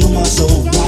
[0.00, 0.81] uma sou